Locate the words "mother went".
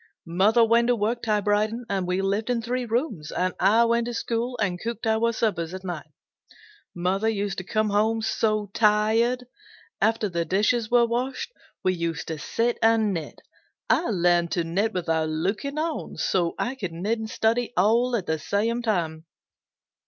0.25-0.87